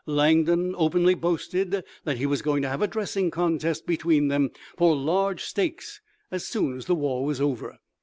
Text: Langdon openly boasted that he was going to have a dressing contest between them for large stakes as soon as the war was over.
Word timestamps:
Langdon 0.07 0.73
openly 0.79 1.13
boasted 1.13 1.83
that 2.05 2.17
he 2.17 2.25
was 2.25 2.41
going 2.41 2.63
to 2.63 2.67
have 2.69 2.81
a 2.81 2.87
dressing 2.87 3.29
contest 3.29 3.85
between 3.85 4.29
them 4.29 4.49
for 4.75 4.95
large 4.95 5.43
stakes 5.43 6.01
as 6.31 6.43
soon 6.43 6.75
as 6.75 6.85
the 6.87 6.95
war 6.95 7.23
was 7.23 7.39
over. 7.39 7.77